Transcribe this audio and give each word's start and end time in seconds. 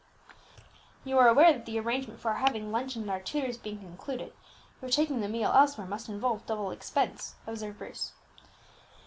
"You 1.03 1.19
are 1.19 1.27
aware 1.27 1.53
that 1.53 1.67
the 1.67 1.79
arrangement 1.79 2.19
for 2.19 2.31
our 2.31 2.37
having 2.37 2.71
luncheon 2.71 3.03
at 3.07 3.09
our 3.13 3.21
tutor's 3.21 3.59
being 3.59 3.77
concluded, 3.77 4.33
your 4.81 4.89
taking 4.89 5.21
the 5.21 5.29
meal 5.29 5.51
elsewhere 5.51 5.85
must 5.85 6.09
involve 6.09 6.43
double 6.47 6.71
expense," 6.71 7.35
observed 7.45 7.77
Bruce. 7.77 8.11